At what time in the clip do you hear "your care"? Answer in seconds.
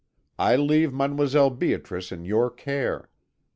2.25-3.07